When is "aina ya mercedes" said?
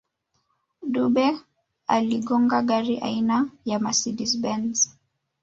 3.11-4.35